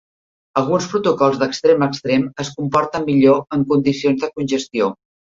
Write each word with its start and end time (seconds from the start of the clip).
Alguns 0.59 0.85
protocols 0.91 1.35
d'extrem 1.41 1.83
a 1.85 1.89
extrem 1.95 2.25
es 2.43 2.49
comporten 2.61 3.05
millor 3.09 3.37
en 3.59 3.67
condicions 3.75 4.23
de 4.25 4.31
congestió. 4.41 4.89